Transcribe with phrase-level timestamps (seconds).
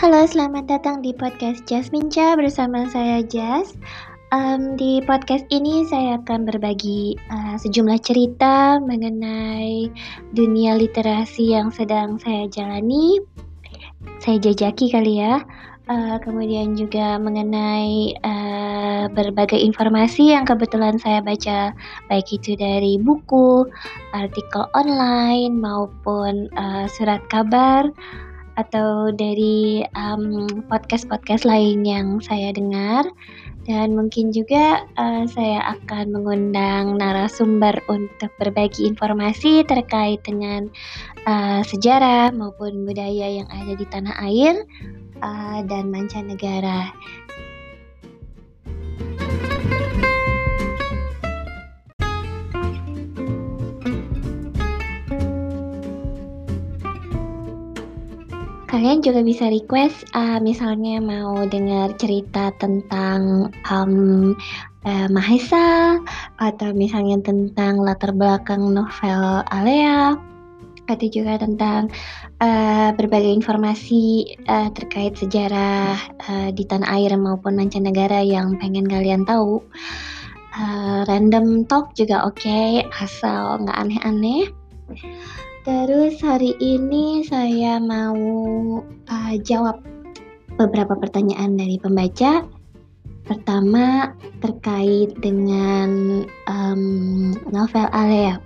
[0.00, 3.76] Halo, selamat datang di podcast Jasmine Cha bersama saya Jas.
[4.32, 9.92] Um, di podcast ini saya akan berbagi uh, sejumlah cerita mengenai
[10.32, 13.20] dunia literasi yang sedang saya jalani.
[14.24, 15.44] Saya jajaki kali ya.
[15.84, 21.76] Uh, kemudian juga mengenai uh, berbagai informasi yang kebetulan saya baca,
[22.08, 23.68] baik itu dari buku,
[24.16, 27.92] artikel online maupun uh, surat kabar
[28.66, 29.84] atau dari
[30.68, 33.08] podcast-podcast um, lain yang saya dengar
[33.68, 40.66] dan mungkin juga uh, saya akan mengundang narasumber untuk berbagi informasi terkait dengan
[41.28, 44.64] uh, sejarah maupun budaya yang ada di tanah air
[45.20, 46.90] uh, dan mancanegara.
[58.70, 64.30] Kalian juga bisa request uh, misalnya mau dengar cerita tentang um,
[64.86, 65.98] uh, Mahesa
[66.38, 70.14] atau misalnya tentang latar belakang novel Alea
[70.86, 71.90] atau juga tentang
[72.38, 75.98] uh, berbagai informasi uh, terkait sejarah
[76.30, 79.66] uh, di tanah air maupun mancanegara yang pengen kalian tahu.
[80.50, 84.46] Uh, random talk juga oke, okay, asal nggak aneh-aneh.
[85.60, 88.16] Terus hari ini saya mau
[88.80, 89.84] uh, jawab
[90.56, 92.48] beberapa pertanyaan dari pembaca.
[93.28, 98.40] Pertama terkait dengan um, novel Alea.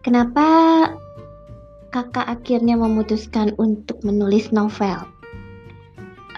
[0.00, 0.48] Kenapa
[1.92, 5.04] kakak akhirnya memutuskan untuk menulis novel?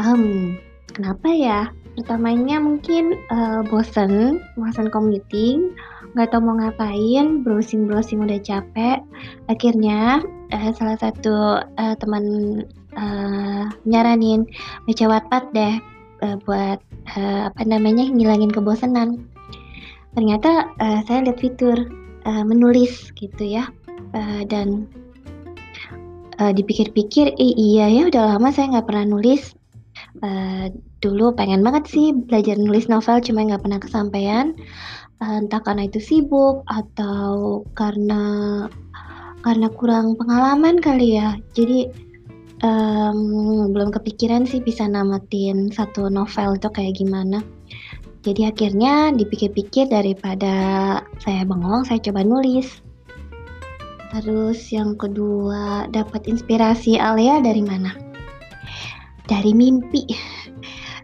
[0.03, 0.59] Um,
[0.91, 1.71] kenapa ya?
[1.95, 5.71] Pertamanya mungkin uh, bosen, bosen commuting
[6.15, 9.03] nggak tahu mau ngapain browsing browsing udah capek.
[9.51, 10.23] Akhirnya
[10.55, 12.25] uh, salah satu uh, teman
[12.95, 14.47] uh, nyaranin
[14.87, 15.75] baca Wattpad deh
[16.23, 16.79] uh, buat
[17.19, 19.27] uh, apa namanya ngilangin kebosanan.
[20.15, 21.75] Ternyata uh, saya lihat fitur
[22.23, 23.67] uh, menulis gitu ya
[24.15, 24.87] uh, dan
[26.39, 29.55] uh, dipikir-pikir eh, iya ya udah lama saya nggak pernah nulis.
[30.23, 30.71] Uh,
[31.05, 34.57] dulu pengen banget sih belajar nulis novel cuma nggak pernah kesampaian
[35.23, 38.23] entah karena itu sibuk atau karena
[39.45, 41.37] karena kurang pengalaman kali ya.
[41.53, 41.87] Jadi
[42.65, 47.45] um, belum kepikiran sih bisa namatin satu novel itu kayak gimana.
[48.25, 50.55] Jadi akhirnya dipikir-pikir daripada
[51.21, 52.81] saya bengong saya coba nulis.
[54.15, 57.93] Terus yang kedua dapat inspirasi Alia dari mana?
[59.29, 60.09] Dari mimpi.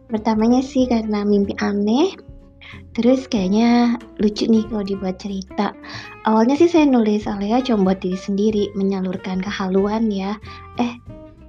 [0.09, 2.30] Pertamanya sih karena mimpi aneh
[2.91, 5.71] Terus kayaknya lucu nih kalau dibuat cerita.
[6.27, 10.34] Awalnya sih saya nulis Alea cuma buat diri sendiri, menyalurkan kehaluan ya.
[10.75, 10.99] Eh,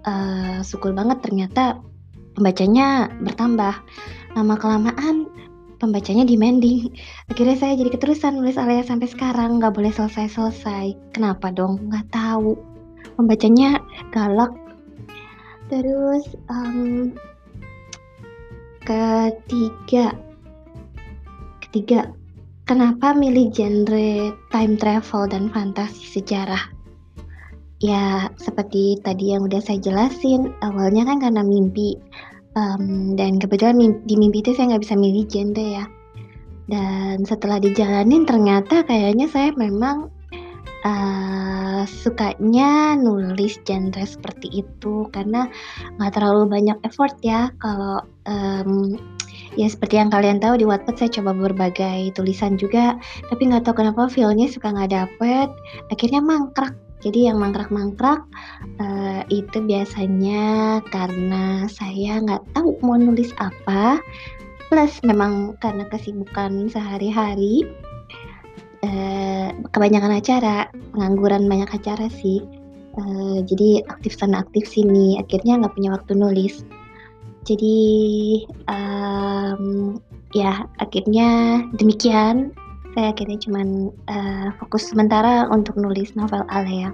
[0.06, 1.82] uh, syukur banget ternyata
[2.38, 3.74] pembacanya bertambah.
[4.38, 5.28] Lama kelamaan
[5.82, 6.94] pembacanya demanding.
[7.34, 10.94] Akhirnya saya jadi keterusan nulis Alea sampai sekarang, nggak boleh selesai-selesai.
[11.18, 11.90] Kenapa dong?
[11.90, 12.54] Nggak tahu.
[13.18, 13.82] Pembacanya
[14.14, 14.54] galak.
[15.74, 17.18] Terus um,
[18.86, 20.14] ketiga
[21.72, 22.12] Ketiga,
[22.68, 26.68] kenapa milih genre time travel dan fantasi sejarah?
[27.80, 31.96] Ya, seperti tadi yang udah saya jelasin, awalnya kan karena mimpi.
[32.60, 35.86] Um, dan kebetulan mimpi, di mimpi itu saya nggak bisa milih genre ya.
[36.68, 40.12] Dan setelah dijalanin ternyata kayaknya saya memang
[40.84, 45.48] uh, sukanya nulis genre seperti itu karena
[45.96, 49.00] nggak terlalu banyak effort ya kalau um,
[49.60, 52.96] ya seperti yang kalian tahu di Wattpad saya coba berbagai tulisan juga
[53.28, 55.50] tapi nggak tahu kenapa feelnya suka nggak dapet.
[55.92, 56.76] Akhirnya mangkrak.
[57.02, 58.22] Jadi yang mangkrak-mangkrak
[58.78, 63.98] uh, itu biasanya karena saya nggak tahu mau nulis apa
[64.70, 67.66] plus memang karena kesibukan sehari-hari
[68.86, 72.46] uh, kebanyakan acara pengangguran banyak acara sih.
[72.92, 76.62] Uh, jadi aktif sana aktif sini akhirnya nggak punya waktu nulis.
[77.42, 77.78] Jadi
[79.56, 80.00] um,
[80.32, 82.56] ya akhirnya demikian
[82.92, 86.92] saya akhirnya cuman uh, fokus sementara untuk nulis novel Alea.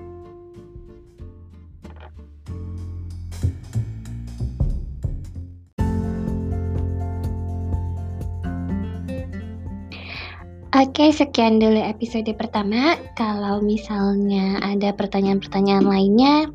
[10.78, 12.94] Oke, sekian dulu episode pertama.
[13.18, 16.54] Kalau misalnya ada pertanyaan-pertanyaan lainnya,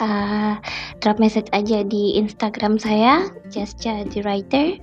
[0.00, 0.60] uh,
[1.00, 4.76] drop message aja di Instagram saya Jascha the Writer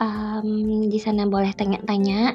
[0.00, 2.34] um, di sana boleh tanya-tanya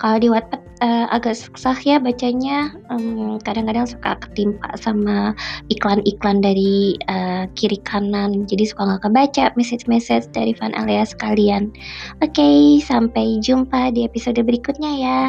[0.00, 2.74] kalau di Wattpad uh, agak susah ya bacanya.
[2.92, 5.32] Um, kadang-kadang suka ketimpa sama
[5.72, 11.72] iklan-iklan dari uh, kiri kanan, jadi suka nggak kebaca message-message dari fan alias kalian.
[12.20, 15.20] Oke, okay, sampai jumpa di episode berikutnya ya.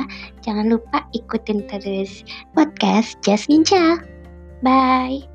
[0.44, 2.26] Jangan lupa ikutin terus
[2.58, 4.02] podcast Just Ninja.
[4.64, 5.33] Bye.